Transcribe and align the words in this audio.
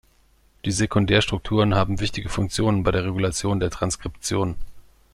Die 0.65 0.71
Sekundärstrukturen 0.71 1.75
haben 1.75 1.99
wichtige 1.99 2.27
Funktionen 2.27 2.81
bei 2.81 2.89
der 2.89 3.05
Regulation 3.05 3.59
der 3.59 3.69
Transkription. 3.69 4.55